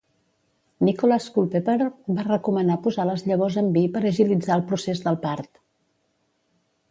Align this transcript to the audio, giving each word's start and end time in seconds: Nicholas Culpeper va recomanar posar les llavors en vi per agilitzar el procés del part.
Nicholas 0.85 1.25
Culpeper 1.33 1.75
va 2.19 2.25
recomanar 2.29 2.77
posar 2.87 3.05
les 3.09 3.25
llavors 3.31 3.57
en 3.63 3.69
vi 3.75 3.83
per 3.97 4.03
agilitzar 4.13 4.55
el 4.57 4.67
procés 4.71 5.03
del 5.09 5.19
part. 5.27 5.63